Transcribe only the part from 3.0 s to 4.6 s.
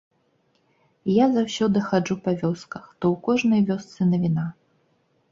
ў кожнай вёсцы навіна.